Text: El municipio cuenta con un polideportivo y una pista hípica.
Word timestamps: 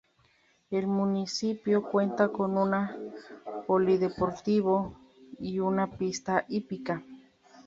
El 0.71 0.87
municipio 0.87 1.83
cuenta 1.83 2.29
con 2.29 2.57
un 2.57 2.71
polideportivo 3.67 4.97
y 5.39 5.59
una 5.59 5.95
pista 5.95 6.43
hípica. 6.49 7.03